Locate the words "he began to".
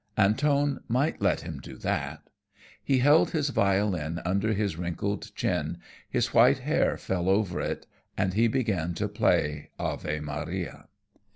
8.33-9.07